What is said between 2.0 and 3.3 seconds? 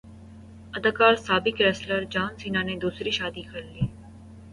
جان Cena نے دوسری